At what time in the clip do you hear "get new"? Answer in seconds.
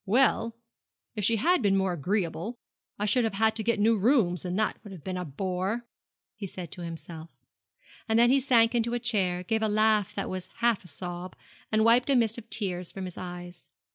3.63-3.95